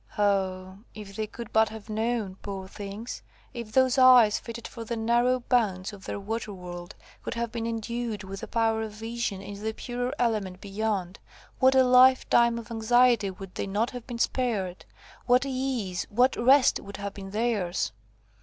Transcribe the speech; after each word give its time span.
Ah! 0.17 0.77
if 0.95 1.15
they 1.15 1.27
could 1.27 1.53
but 1.53 1.69
have 1.69 1.87
known, 1.87 2.35
poor 2.41 2.67
things! 2.67 3.21
If 3.53 3.71
those 3.71 3.99
eyes, 3.99 4.39
fitted 4.39 4.67
for 4.67 4.83
the 4.83 4.95
narrow 4.97 5.41
bounds 5.41 5.93
of 5.93 6.05
their 6.05 6.19
water 6.19 6.51
world, 6.51 6.95
could 7.21 7.35
have 7.35 7.51
been 7.51 7.67
endued 7.67 8.23
with 8.23 8.41
a 8.41 8.47
power 8.47 8.81
of 8.81 8.93
vision 8.93 9.43
into 9.43 9.61
the 9.61 9.73
purer 9.75 10.11
element 10.17 10.59
beyond, 10.59 11.19
what 11.59 11.75
a 11.75 11.83
life 11.83 12.27
time 12.31 12.57
of 12.57 12.71
anxiety 12.71 13.29
would 13.29 13.53
they 13.53 13.67
not 13.67 13.91
have 13.91 14.07
been 14.07 14.17
spared! 14.17 14.85
What 15.27 15.45
ease, 15.45 16.07
what 16.09 16.35
rest 16.35 16.79
would 16.79 16.97
have 16.97 17.13
been 17.13 17.29
theirs! 17.29 17.91